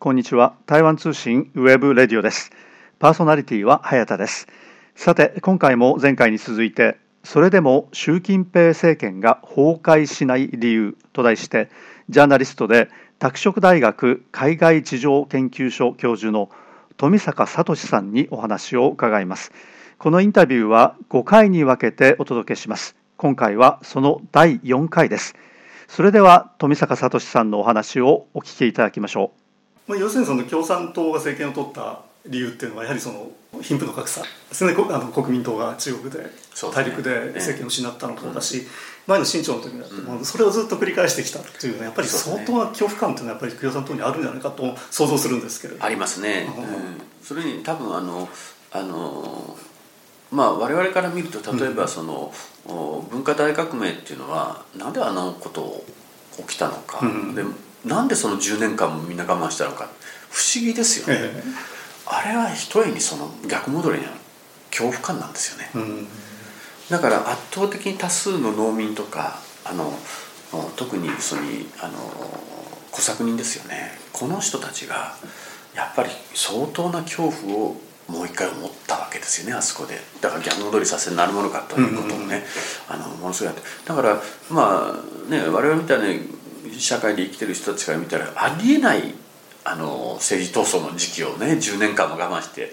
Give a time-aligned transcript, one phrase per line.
[0.00, 0.54] こんにちは。
[0.66, 2.52] 台湾通信 webradio です。
[3.00, 4.46] パーソナリティは早田です。
[4.94, 11.68] さて今回も前回に続いてそれでも習近平政権が崩壊しない理由と題して
[12.10, 16.48] ジャーナリストで拓殖大学海外事情研究所教授の
[16.96, 19.50] 富坂聡さんにお話を伺います。
[19.98, 22.94] このインタビューは5回に分けてお届けします。
[23.16, 25.34] 今回はその第4回です。
[25.88, 29.47] それでは富坂聡さんのお話をお聞きいただきましょう、
[29.88, 33.30] まあ、要するにその共産党が政権を取った理由っていうのはやはりその
[33.62, 34.20] 貧富の格差。
[34.22, 36.18] ですねあの国民党が中国で
[36.72, 38.66] 大陸で政権を失ったのもそうだし、
[39.06, 48.28] 前の清朝の時にだってもそれをずっと繰り返してきたっていうのはやっぱり相当な恐怖感っていうのはやっぱり共産党にあるんじゃないかと想像するんですけれどありますね、うん、それに多分あの
[48.70, 49.56] あの
[50.30, 52.32] まあ我々から見ると例えばその、
[52.66, 52.72] う
[53.06, 55.82] ん、文化大革命っていうのはなんであのこと
[56.46, 57.42] 起きたのか、うん、で
[57.88, 59.88] なんでその10年間もみんな我慢したのか。
[60.30, 61.42] 不思議ですよね、え
[62.06, 64.08] あれはひとえにその逆戻りの
[64.70, 66.06] 恐怖感なんですよね、うん、
[66.90, 69.92] だから圧倒的に多数の農民とかあの
[70.76, 71.42] 特にその
[71.82, 71.98] あの
[72.90, 73.92] 小作人ですよね。
[74.12, 75.14] この人たちが
[75.74, 77.76] やっぱり相当な恐怖を
[78.08, 80.00] もう一回思ったわけですよねあそこで。
[80.22, 82.44] だから逆戻りさせなるものかということをね、
[82.88, 83.62] あのものすごいって。
[83.84, 86.04] だからまあね我々みたいな
[86.78, 89.14] 社会で生きてる人たちから見たらありえない
[89.64, 92.72] あの政治闘争の時期をね10年間も我慢して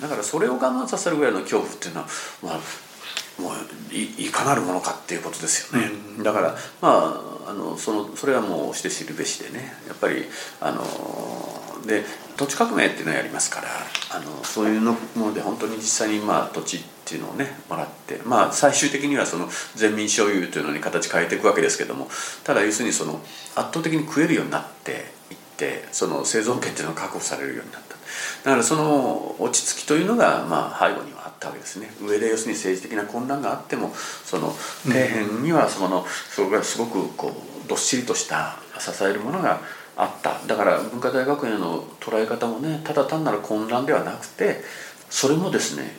[0.00, 2.06] だからそれを我慢させるぐらいの恐怖っていうのは、
[2.42, 10.24] まあ、もういいかなるものかっていうことですよね、うん、だからまああのそのそれはもうして知るべしでねやっぱり
[10.60, 10.82] あの
[11.86, 12.04] で
[12.36, 13.68] 土地革命っていうのをやりますから
[14.10, 22.08] あのそういうのもので本当に実際にまあ土地っていうのをねもらってまあ最終的にはその全民所有というのに形変えていくわけですけども
[22.44, 23.20] ただ要するにその
[23.54, 24.92] 圧倒的に食えるようになって
[25.30, 27.96] いってその生存権っていうのが確保されるようになった。
[28.44, 31.90] だからその落ち着きというのがまあ背後にはあったわけですね。
[32.00, 34.52] 上で要するに政治的な混乱があってもその
[34.84, 37.32] 底辺にはそのそれがすごくこ
[37.64, 39.60] うどっしりとした支えるものが
[39.96, 40.38] あった。
[40.46, 44.60] だから文化大学園の捉え方もねただ単なる混乱ではなくて
[45.10, 45.96] それもですね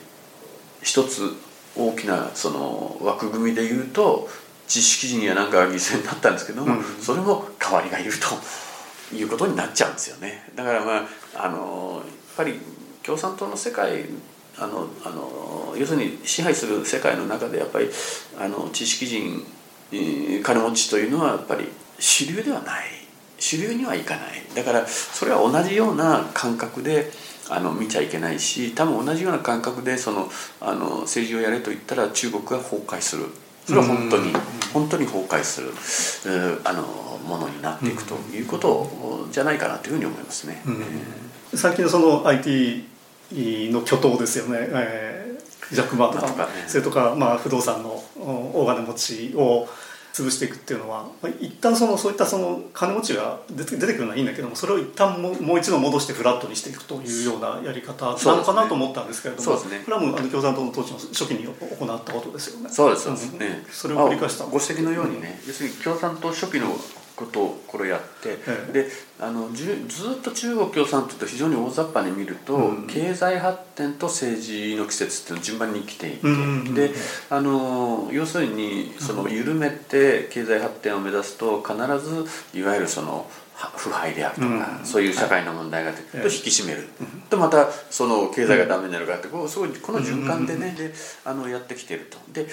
[0.82, 1.34] 一つ
[1.76, 4.28] 大きなその枠組みで言うと
[4.66, 8.68] 知識人やなんかが犠牲になったんですけども、うん、それも代わりがいると。
[9.14, 10.44] いうことになっちゃうんですよね。
[10.54, 12.60] だからまああのやっぱり
[13.02, 14.04] 共産党の世界
[14.58, 17.88] あのあの要するに支配する世界の中でやっぱり
[18.38, 19.42] あの知識人
[20.42, 22.97] 金持ちというのはやっぱり主流ではない
[23.38, 24.42] 主流にはいかない。
[24.54, 27.10] だからそれは同じような感覚で
[27.50, 30.28] あの見ちゃいけないし多分同じような感覚でその
[30.60, 33.26] あの政治をやれと言ったら中国が崩壊する。
[33.64, 34.32] それは本当に
[34.72, 36.82] 本当に崩壊するあの
[37.26, 40.62] ものになっていくということじゃないかなというふうに思いますね。
[41.54, 42.88] 最近のその IT
[43.32, 48.02] の巨頭ですよね、えー、ジャック・マーとか、ね、それとか、まあ、不動産の
[48.54, 49.68] 大金持ちを
[50.12, 51.06] 潰していくっていうのは
[51.40, 62.70] 一旦そのそういったその金持ちが出て出てくるのはいいんだけどもそれを一旦ももう一度戻してフラットにしていくというようなやり方なのかなと思ったんですけれども、ね、これはもうあの共産党の統治の初期に行ったことですよね。
[62.70, 66.68] そうですそうですね、それを繰り返したご指摘のようにね、うん、要するに共産党初期の
[67.18, 68.36] ことをこれやって、
[68.72, 76.94] であのずずっと中国共産党と非常に大雑把に見ると、うん、経済発展と政治の季節っていうの順番に来ていて、で
[77.28, 82.24] あの要するにその緩めて経済発展を目指すと必ず
[82.56, 83.28] いわゆるその
[83.76, 86.88] 腐敗であるとか、うん、そういう社会の問題があって、はい、と引き締める、
[87.28, 90.92] とまたその経済がダメになるかってこうすごいこの循環でね、で
[91.24, 92.18] あのやってきてると。
[92.32, 92.46] で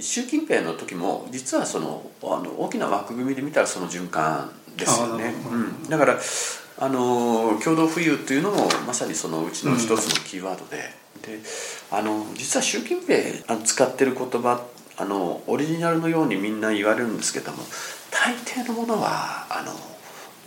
[0.00, 6.18] 習近平の時も実はそのあの大きな枠組みで見たらその循環ですよね、うん、だから
[6.80, 10.76] あの共同富裕というのもまさにそのうちの一つのキーワードで、
[11.16, 11.40] うん、で
[11.90, 14.64] あの実は習近平使ってる言葉
[14.96, 17.58] あのオリジナルのようにみんな言われるんですけども
[18.10, 19.72] 大抵のものはあの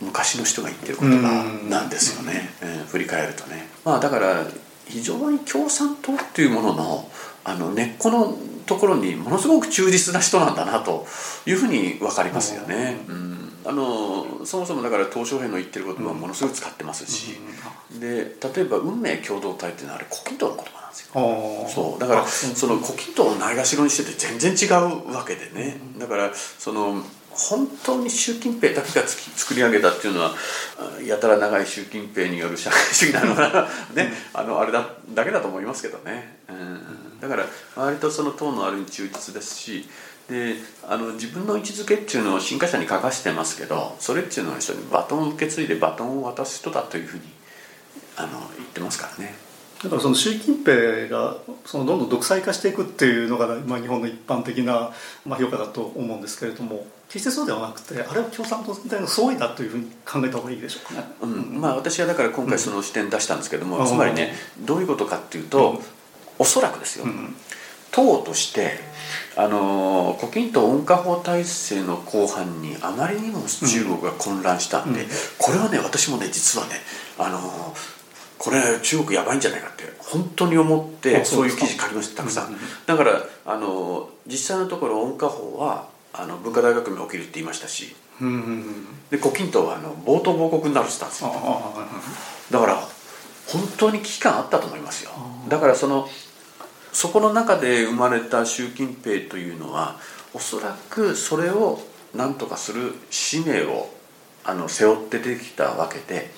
[0.00, 3.68] 昔の人が言ってる言葉なんですよね、うん、えー、振り返るとね。
[3.84, 4.44] まあ、だから
[4.86, 7.10] 非常に共産党っていうものの
[7.44, 8.36] あの根っこの
[8.66, 11.06] ところにものすごく忠実な人なんだなと
[11.46, 13.04] いうふうに分かりますよね。
[13.08, 17.38] うん、あのそもそもだから鄧小平の言ってる言葉はものすごく使ってますし、
[17.98, 21.68] で例えば「運命共同体」っていうのはあれ胡錦涛の言葉なんですよ。
[21.68, 22.00] そう。
[22.00, 25.78] だからその胡錦涛をないがしろにしてて全然違うわけでね。
[25.98, 30.34] だからその本当に習近平だけが作り上げたっていうのは
[31.02, 34.12] やたら長い習近平による社会主義なのがね。
[34.34, 36.38] あのあれだだけだと思いますけどね。
[36.48, 36.91] うん
[37.22, 37.46] だから
[37.76, 39.88] 割とその党のあるに忠実ですし
[40.28, 40.56] で
[40.88, 47.22] あの自分の位置づけっていうのを新華社に書かせてますけどそれっていうのは一緒にバトンを受け継いでバトンを渡す人だというふうに
[48.16, 49.34] あの言ってますからね。
[49.82, 54.92] だからその習近平がそのどんどん独裁化していくっていうのが、まあ、日本の一般的な、
[55.26, 61.06] まあ、評価だと思うんですけれども決してそうではなくてあれは共産党全体の総意だというふうに考えた方がいいでしょうかね。
[61.22, 65.78] うんまあ、私はだから今回その視点出したんですけども、うん、つまりねどういうことかっていうと、うん、
[66.42, 67.36] おそらくですよ、うん、
[67.92, 68.72] 党として
[69.36, 75.06] あの胡錦涛温家宝体制の後半にあまりにも中国が混乱したんで、
[75.38, 76.72] これはね私もね実はね
[77.16, 77.38] あの
[78.38, 82.56] これ中国やばいんじゃないかって本当に思ってそういう記事書きましたたくさん、
[82.86, 87.94] だからあの実際のところ温家宝はあの文化大革命起きるって言いましたし、
[89.10, 91.06] で胡錦涛はあの冒頭亡国になるって言った。
[91.06, 91.30] んですよ
[92.50, 92.82] だから
[93.46, 95.10] 本当に危機感あったと思いますよ。
[95.48, 96.08] だからその
[96.92, 99.96] そこの中で生まれた習近平というのは
[100.34, 101.80] おそらくそれを
[102.14, 103.90] 何とかする使命を
[104.44, 106.30] あの背負って出てきたわけで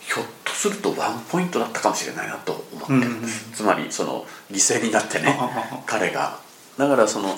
[0.00, 5.36] ひょっとするとワンポイントだったかもしれないなと思ってるんです、つまりその犠牲になってね
[5.86, 6.38] 彼が。
[6.78, 7.36] だからその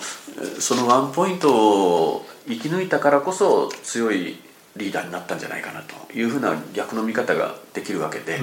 [0.59, 4.41] そのワンポイントを生き抜いたからこそ強い
[4.77, 8.41] リーダーになったんじゃないかなというふうな逆の見方ができるわけで、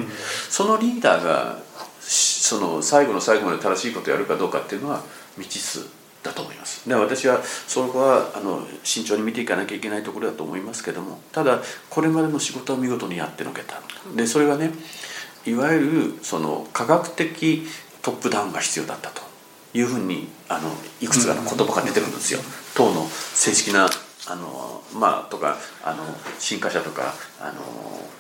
[0.50, 1.60] そのリーダーが
[2.08, 5.02] その最後の最後まで正しいことをやるかどうかっていうのは
[5.38, 5.88] 未知数
[6.22, 6.88] だと思います。
[6.88, 13.82] で私はそこはあの慎重に見ていかなきゃいけないところだと思いますけどもただこれまでの仕事は見事にやってのけた。
[14.16, 14.72] でそれはね
[15.46, 17.68] いわゆるその科学的
[18.02, 19.22] トップダウンが必要だったと
[19.74, 20.70] いうふうにあの
[21.02, 22.40] いくつかの言葉が出てるんですよ。
[22.76, 23.90] 党の正式な
[24.28, 26.04] あのまあとかあの
[26.40, 27.62] 新華社とかあの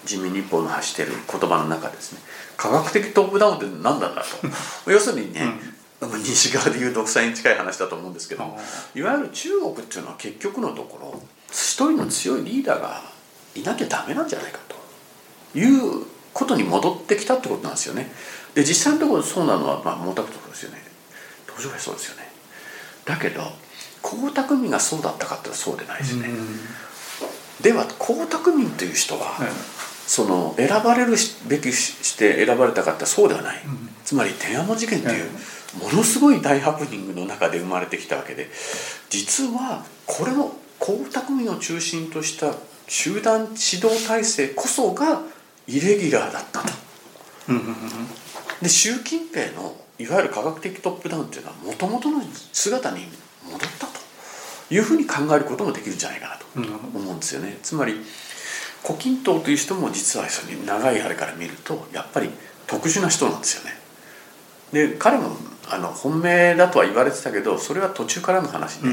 [0.05, 2.19] 人民日報の発している言葉の中ですね
[2.57, 4.47] 科学的トップダウンって何なんだと
[4.91, 5.41] 要するにね、
[6.01, 8.43] うん、西側でいう独裁に近い話だと思うんですけど
[8.93, 11.21] いわゆる中国っていうのは結局のところ
[11.51, 13.01] 一人の強いリーダーが
[13.55, 18.11] いなきゃダメなんじゃないかということに戻ってきたってことなんですよね。
[18.53, 20.83] で実際のところそうなのはまあ毛沢東ですよね。
[21.47, 22.29] 東条そうですよね。
[23.05, 23.41] だけど
[24.05, 26.29] 江沢民がそうだったかってそうでないですね。
[27.61, 29.39] では江沢民という人は、
[30.05, 31.15] その選ばれる
[31.47, 33.61] べきして選ばれたかってそうではない、
[34.03, 35.29] つまり天安門事件という
[35.81, 38.49] ものすごい大ハプニングの中で生まれてきたわけで
[39.09, 42.53] 実はこれの江沢民を中心とした
[42.87, 45.21] 集団指導体制こそが
[45.67, 46.67] イレギュラーだったと。
[48.61, 52.21] で習近平のいわゆる科学的トップダウンっていうのはもともとの
[52.53, 53.07] 姿に
[53.43, 53.94] 戻ったと
[54.69, 56.45] いうふうに考えることもできるんじゃないかなと
[56.97, 57.57] 思うんですよね。
[57.61, 58.01] つまり
[58.83, 60.27] 胡錦涛という人も実は
[60.65, 62.29] 長いあれから見るとやっぱり
[62.67, 63.77] 特殊な人なんですよね。
[64.71, 65.35] で彼も
[65.67, 68.89] あの本命だとは言われてたけどそれは途中からの話で、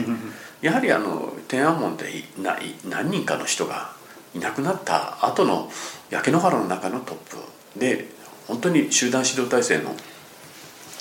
[0.63, 2.07] やはりあの天安門で
[2.39, 3.93] 何人かの人が
[4.35, 5.71] いなくなった後の
[6.11, 7.37] 焼け野原の中のトップ
[7.79, 8.07] で
[8.47, 9.95] 本当に集団指導体制の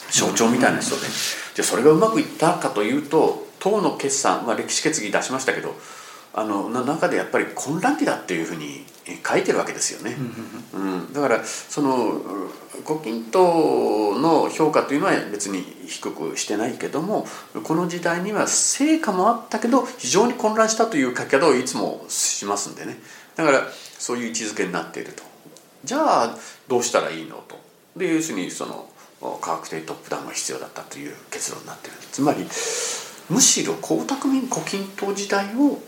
[0.10, 1.02] 象徴みたいな人で、
[1.54, 5.76] じゃあそれがうまくいったかというと党の決算、まあ、歴史決議出しましたけど
[6.34, 8.86] あの中でやっぱり混乱期だっていうふうに
[9.28, 10.16] 書いてるわけですよね、
[10.74, 12.22] うん、だからその
[12.86, 17.28] 胡錦涛の評価というのは別に低くしてないけども
[17.64, 22.98] この時代には成果もあったけど非常に混乱したという書き方をいつもしますんでね。
[23.36, 23.68] だから
[24.00, 25.24] そういう位置づけになっていると。
[25.84, 26.38] じゃあ
[26.68, 27.60] どうしたらいいのと。
[27.98, 28.90] で要するにその
[29.42, 31.94] 科学的トップダウンが必要だったという結論になってる。
[32.12, 32.46] つまり
[33.32, 35.80] むしろ江沢民胡錦涛時代を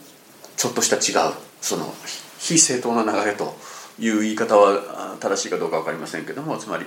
[0.55, 1.93] ちょっとした違うその
[2.39, 3.53] 非正当な流れと
[3.99, 6.85] いう言い方は正しいかどうか分かりませんけどもつまり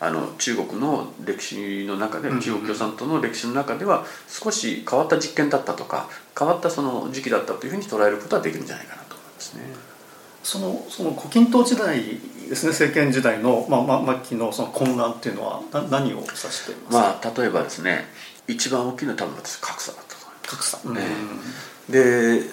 [0.00, 9.62] あの中国の歴史の中で中国共産党の歴史の中では少し変わった実験だったとか変わったその時期だったというふうに捉えることはできるんじゃないかなと思いますね。
[10.42, 12.02] そのその胡錦涛時代
[12.48, 18.06] ですね政権時代の、まあま、末期のその混乱っていうのはな何を指していますか、まあ、例えばですね
[18.52, 20.50] 一番大きな多分私格差だったと思います。
[20.50, 21.00] 格差、ね、
[21.88, 21.98] で、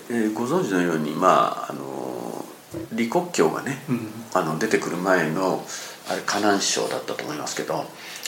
[0.09, 2.45] えー、ご存知のようにまああの
[2.91, 5.63] 李克強がね、うん、あの出てくる前の
[6.09, 7.85] あれ河南省だったと思いますけど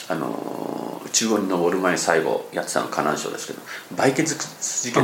[0.10, 3.60] あの中央に登る前に最後やってたの河南省ですけど
[3.96, 5.04] 売血事件。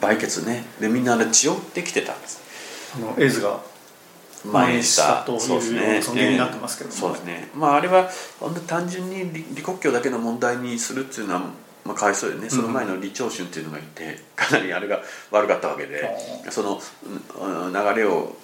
[0.00, 0.64] 売血ね。
[0.80, 2.40] でみんなあれ血をってきてたんです。
[2.96, 3.60] あのエイズが
[4.44, 5.24] 前にした。
[5.26, 6.02] そうですね。
[6.02, 7.50] そになってますけど、ね、そうですね。
[7.54, 11.42] まああれは本当単純に李克強だけの問題にするっていうのは
[11.84, 12.48] まあ、かわいそうでね。
[12.48, 16.08] その前の李長春っていうのがいてかなりあれが悪かったわけで
[16.50, 16.80] その
[17.72, 18.36] 流れを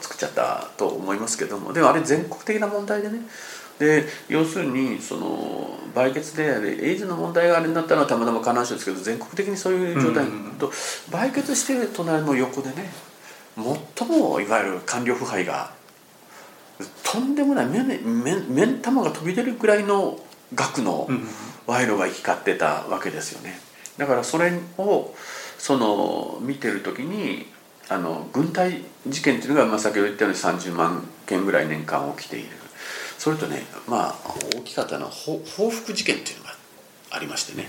[0.00, 1.72] 作っちゃったと思いますけども。
[1.72, 3.20] でもあれ全国的な問題でね。
[3.78, 10.26] で要するにその売血であれエイズの問題があれになったのはたまたま河南省ですけど全国的にそういう状態
[10.58, 10.70] と、
[11.10, 12.90] 売血してる隣の横でね
[13.56, 15.72] 最もいわゆる官僚腐敗が
[17.02, 20.18] とんでもない目目目ん玉が飛び出るぐらいの
[20.54, 21.08] 額の
[21.66, 23.58] 賄賂が行き交ってたわけですよね。
[23.98, 25.14] だからそれを
[25.58, 27.46] その見てる時に
[27.88, 32.48] あの軍隊事件っていうのが、まあ、先ほど言ったように30万件ぐらい年間起きている。
[33.18, 34.14] それとねまあ
[34.56, 35.38] 大きかったのは報
[35.70, 36.56] 復事件っていうのが
[37.10, 37.68] ありましてね。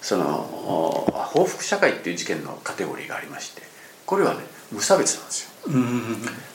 [0.00, 3.62] その報復社会っていう事件のカテゴリーがありまして。
[4.06, 4.40] これはね
[4.72, 5.70] 無差別なんですよ。
[5.70, 5.86] も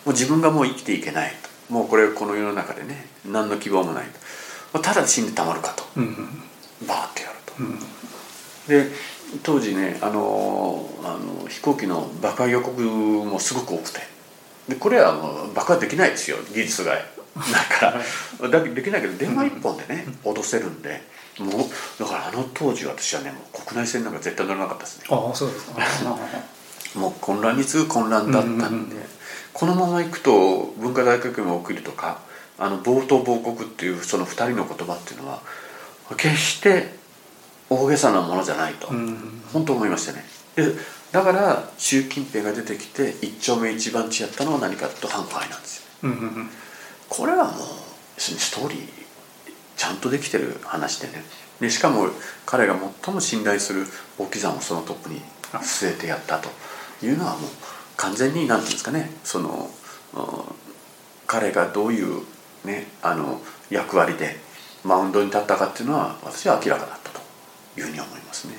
[0.08, 1.34] う自分がもう生きていけない
[1.70, 1.74] と。
[1.74, 4.20] もうこれこの世の中でね何の希望もないと
[4.80, 5.84] ただ死んでたまるかと、
[6.88, 7.54] バーってやると。
[8.68, 8.92] で
[9.44, 14.16] 当時ねあのあの飛行機の爆破予告もすごく多くて。
[14.68, 17.04] でこれはもう爆破できないですよ技術がない
[17.80, 18.00] か
[18.42, 21.02] らだできないけど電話一本でね脅せるんで
[21.40, 21.52] もう
[22.00, 25.06] だからあの当時私はねもう国内線なんか絶対乗らなかったですね。
[25.10, 25.80] ああそうですか。
[26.96, 28.96] もう混乱に次ぐ混乱だったんで、
[29.52, 32.20] このままいくと文化大革命が起きるとか
[32.58, 35.42] あの冒頭亡国っていうその2人の言葉っていうのは
[36.18, 36.96] 決して
[37.70, 38.88] 大げさなものじゃないと、
[39.52, 40.24] 本当思いましたね。
[40.56, 40.74] で
[41.12, 46.10] だから習近平が出てきて一丁目一番地やったのは何かと反腐敗なんですよ、
[47.10, 47.54] これはもう
[48.18, 48.80] ストーリー
[49.76, 51.24] ちゃんとできてる話でね。
[51.60, 52.10] でしかも
[52.46, 53.86] 彼が最も信頼する
[54.18, 55.22] 大木山をそのトップに
[55.54, 56.50] 据えてやったと
[57.02, 57.50] いうのはもう
[57.96, 59.12] 完全に何て言うんですかね。
[59.24, 59.70] その
[61.28, 62.22] 彼がどういう、
[62.66, 64.38] ね、あの役割で
[64.84, 67.22] マウンドに立ったかっていうのは私は明らかだったと
[67.78, 68.56] いうふうに思いますね。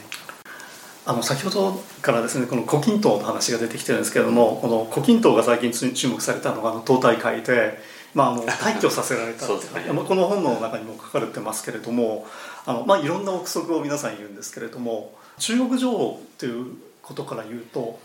[1.08, 7.78] あの先ほどからですねこの胡錦涛の話が出てきてるんですけれどもこの胡錦涛が最近注目されたのがあの党大会で、
[8.12, 9.54] まあ、あの 退去させられたね、
[9.86, 12.26] この本の中にも書かれてますけれども
[12.66, 18.00] あの、まあ、いろんな憶測を皆さん言うんですけれども中国情報っていうことから言うと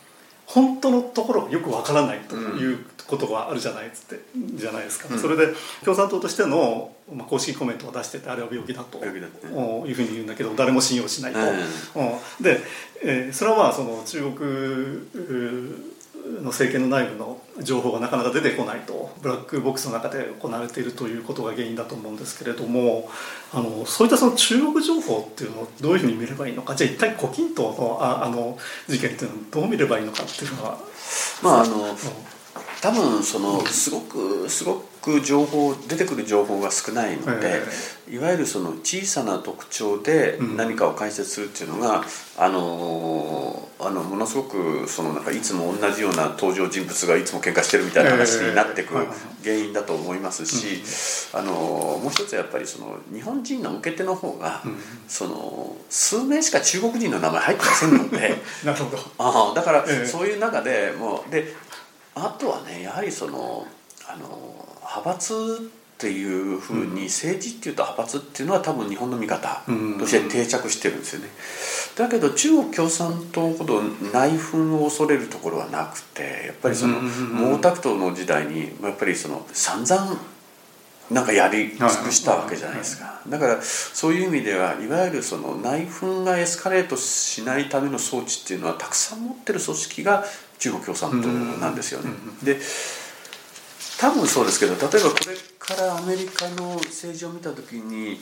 [0.46, 9.00] 本当のところがよくわからないということがあるじゃないっつってじゃないですか、うん、それで共産党としての、まあ、公式コメントを出しててあれは病気だと。
[9.02, 12.60] いうふうに言うんだけど誰も信用しないと、うん、で、
[13.04, 14.36] えー、それはまあその中国
[16.42, 23.10] の政権の内部の情報がなかなか出てこないとブラックボックスの中で行われているということが原因だと思うんですけれども
[23.54, 30.78] あのそういったその中国情報っていうのをどういうふうに見ればいいのかじゃあ一体胡錦涛のああの事件っていうのをどう見ればいいのかっていうのは。
[31.42, 31.96] まああの、うん
[32.82, 37.62] 多分そのすごくすごく情報出てくる情報が少ないので、
[38.10, 42.04] いわゆるその小さな特徴で何かを解説するっていうのが、
[42.38, 48.96] あのあのものすごくそのなんかいつも同じような登場人物がいつも喧嘩してるみたいな話になってく
[49.44, 50.82] 原因だと思いますし、
[51.36, 54.64] あのもう一つやっぱりその日本人の受け手の方が、
[55.08, 58.42] その数名しか中国人の名前入ってませんので。
[58.66, 58.98] なるほど。
[59.20, 61.56] あだからそういう中でもうで
[62.16, 63.66] あとはねやはりその
[64.08, 64.28] あの
[64.82, 69.62] 派閥っていうふうに政治っていうと派閥っていうのは多分日本の見方
[70.00, 71.30] として定着してるんですよね。
[71.96, 80.18] だけど中国共産党ほど内紛を恐れるところはなくてやっぱりその毛沢東の時代にやっぱりその散々
[81.12, 83.22] なんかやり尽くしたわけじゃないですか。
[83.28, 90.24] だからそういう意味ではいわゆるその内紛がエスカレートしないための装置っていうのはたくさん持ってる組織が
[90.62, 92.12] 中国共産党なんですよね。
[92.44, 92.60] で
[94.00, 98.20] 多分そうですけど例えばこれからアメリカの政治を見た時に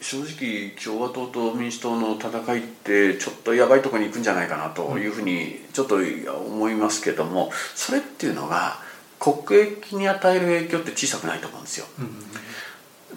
[0.00, 8.78] 正直共和党と民主党の戦いってちょっとやばいとこに行くんじゃないかなというふうにちょっと思いますけどもそれっていうのが
[9.18, 11.86] 国益に与える影響って小さくないと思うんですよ。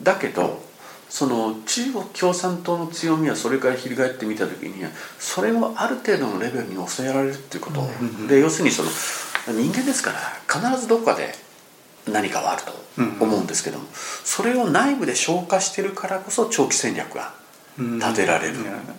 [0.03, 0.61] だけど
[1.09, 4.83] その中国共産党の強みはそれから翻ってみた時に
[5.17, 7.81] それをある程度のレベルに抑えられるっていうこと。
[8.27, 8.89] で要するにその
[9.47, 10.19] 人間ですから
[10.71, 11.33] 必ずどこかで
[12.07, 12.73] 何かはあると
[13.23, 17.33] 思うんですけどもそれを内部で消化してるからこそ長期戦略が
[17.77, 18.55] 立てられる、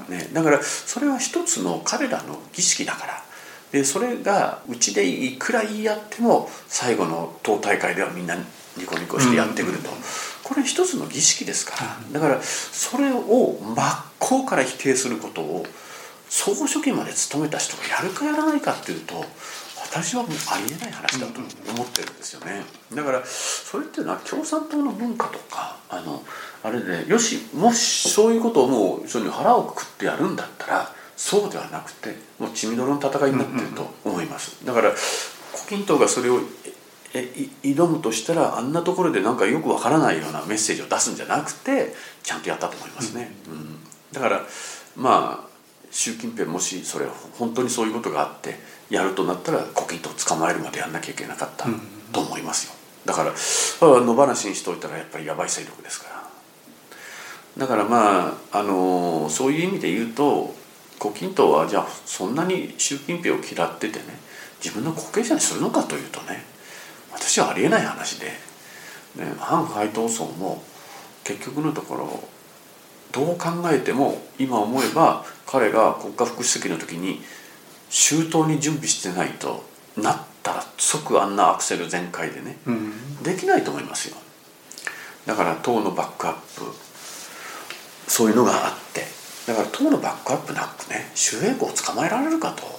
[0.08, 3.24] ね、だからそれは一つの彼らの儀式だから。
[3.72, 8.34] でそれがうちでいくら言い合っても最後の党大会ではみんな
[8.78, 9.90] ニコニコしてやってくると。
[10.48, 11.72] これ一つの儀式ですか
[12.12, 15.66] らだからそれを真っ向から否定することを
[16.30, 19.24] 総書記まで務めた人がやるかやらないかっていうと
[19.90, 22.62] 私はもうありえない話だと思ってるんですよね。
[22.94, 26.22] だからそれっていうのは共産党の文化とかあの
[26.62, 34.64] あれでよしもしそういうことをもうそに腹をくくってやるんだったらそうではなくてもう血みどろの戦いになってると思います。
[34.64, 34.92] だから
[35.52, 36.40] 胡錦涛がそれを
[37.14, 37.30] え
[37.62, 43.78] 挑むとしたらあんなところでなんかよくわからないようなメッセージを出すんじゃなくてちゃんとやったと思いますね、うん、
[44.12, 44.42] だから
[44.96, 45.48] まあ
[45.90, 47.06] 習近平もしそれ
[47.38, 48.56] 本当にそういうことがあって
[48.90, 51.66] やるとなったら胡錦涛捕まえるまでやんなきゃいけなかった
[52.12, 52.74] と思いますよ。
[53.04, 53.32] だから
[53.80, 56.28] 野放しにしといたらやっぱりやばい勢力ですから。
[57.58, 60.54] だからまああのそういう意味で言うと
[60.98, 64.04] 胡錦涛はじゃあそんなに習近平を嫌っててね
[64.62, 66.44] 自分の後継者にするのかというとね
[67.12, 68.32] 私はありえない話で、ね、
[69.38, 70.62] 反配当層も
[71.24, 72.28] 結局のところ
[73.12, 77.20] どう考えても今思えば彼が国家副主席の時に
[77.90, 79.64] 周到に準備してないと
[79.96, 84.16] なったら即あんなアクセル全開でね、うん、できないと思いますよ。
[85.26, 86.62] だから党のバックアップ
[88.06, 89.02] そういうのがあって
[89.46, 92.78] だから党のバックアップなくね周永子を捕まえられるかと。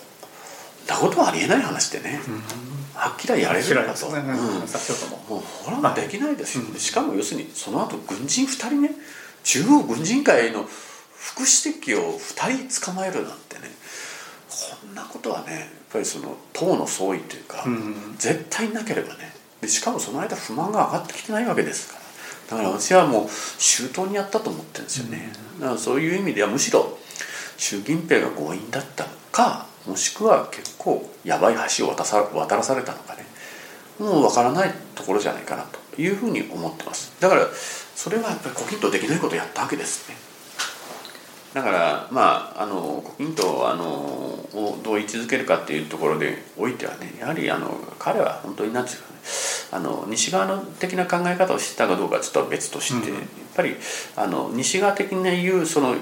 [0.90, 2.42] なことはありえない話でね、うん、
[3.00, 4.68] はっきりやれるかと、ねうん、
[5.30, 6.58] もうほらできないです。
[6.58, 8.92] よ、しかも要するにその後軍人2人ね
[9.44, 10.66] 中央軍人会の
[11.16, 13.70] 副主席を2人捕まえるなんてね
[14.50, 22.00] こんなことはねやっぱりその党の総意というか、うん、絶対なければねでしかもその間不満が上がってきてないわけですから。
[22.50, 23.28] だから私はもう
[23.60, 26.98] 周到にやったと思ってるんですよね、だからそういう意味ではむしろ
[27.58, 33.26] 習近平が強引だったのかもしくは結構やばい橋を渡さ渡らされたのかね。
[34.00, 37.14] もう分からないところじゃないかなというふうに思ってます。
[37.20, 37.48] だから
[37.96, 40.16] それはやっぱりコキッとできないことをやったわけですね。
[41.54, 49.20] だからまああの胡錦涛あのをどう位置づけるかっていうところでおいてはねやはりあの彼は本当に何て言うかね
[49.72, 53.24] あの西側の的な考え方を知ったかどうかちょっと別として、うん、やっ
[53.56, 53.76] ぱり
[54.16, 55.96] あの西側的な言うその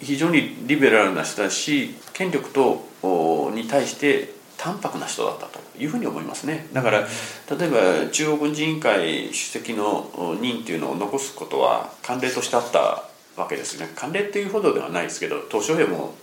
[0.00, 6.66] 非常にリベラルな人だし権力とに対して淡白な人だったというふうに思いますね。
[6.72, 13.04] だから例えば中央軍事委員会主席の任っていうのを残すことは慣例としてあった
[13.36, 13.90] わけですね。
[13.96, 16.14] 慣例っていうほどではないですけど鄧小平も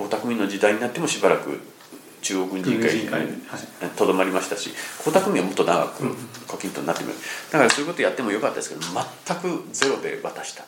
[0.00, 1.60] 江沢民の時代になってもしばらく
[2.22, 3.32] 中央軍事委員会に
[3.96, 4.70] とどまりましたし
[5.06, 6.02] 江沢民はもっと長く
[6.46, 7.14] 胡錦涛になってみる
[7.50, 10.64] だからそういうことやってもよかったですけど全くゼロで渡した。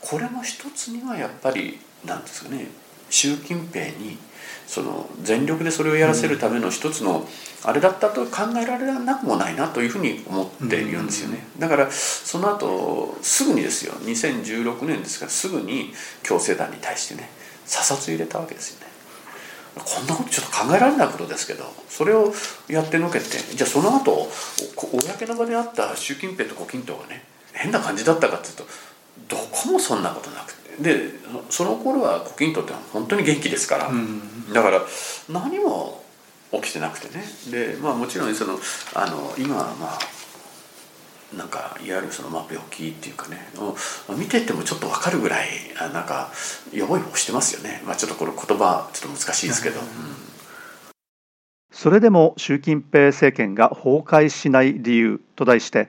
[0.00, 2.68] これも一つにはやっぱりなんですかね
[3.10, 4.18] 習近平に
[4.66, 7.26] その全力でそれをやらせるための一つの
[7.62, 11.46] あれだったと考えられなくもないなというふうに思っているんですよね。
[11.58, 13.94] だからその後すぐにですよ。
[13.94, 15.26] 2016年ですか。
[15.26, 17.28] らすぐに共生団に対してね
[17.66, 18.93] 査察入れたわけですよね
[19.74, 22.32] こんなことちょっと考えられないことですけどそれを
[22.68, 24.28] やってのけてじゃあその後
[24.76, 28.64] 公の場であった習近平と胡錦涛がね変な感じだったかっていうと
[29.28, 30.64] どこもそんなことなくて。
[30.74, 31.10] で
[31.50, 34.82] その頃は胡錦涛って本当に元気ですから、うん、だから
[35.28, 36.02] 何も
[36.50, 37.24] 起きてなくてね。
[37.48, 38.58] でまあもちろんその
[38.94, 39.98] あの今はまあ
[41.36, 43.48] なんかいわゆるそのまあ病気っていうかね
[44.16, 45.48] 見ててもちょっと分かるぐらい
[45.92, 46.30] なんか
[46.72, 49.80] よぼよぼしてますよね、まあ、ちょっとこれ言葉ちょっと難しいですけど。
[49.80, 49.86] うん、
[51.72, 55.88] それでも習近平政権が崩壊しない理由と題して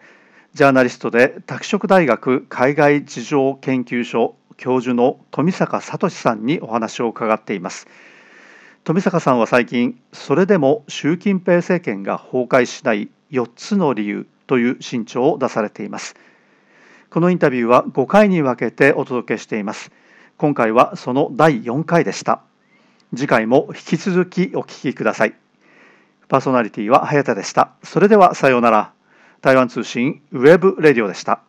[0.53, 7.87] ジャーナリストで拓殖大学海外事情研究所教授の富坂聡さんにお話を伺っています。
[8.85, 16.15] 富坂さんは最近それでも習近平政権が崩壊しない4つの理由という新潮を出されています。
[17.09, 19.91] このインタビューは5回に分けてお届けしています。
[20.37, 22.41] 今回はその第4回でした。
[23.15, 25.35] 次回も引き続きお聞きください。
[26.27, 27.71] パーソナリティは早田でした。
[27.83, 28.91] それではさようなら。
[29.41, 31.41] 台湾通信ウェブレディオでした。